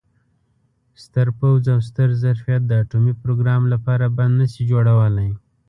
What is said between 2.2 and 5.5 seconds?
ظرفیت د اټومي پروګرام لپاره بند نه شي جوړولای.